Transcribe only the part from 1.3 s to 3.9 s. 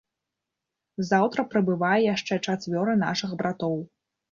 прыбывае яшчэ чацвёра нашых братоў.